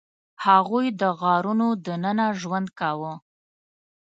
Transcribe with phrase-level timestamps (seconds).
[0.45, 3.13] هغوی د غارونو دننه ژوند کاوه.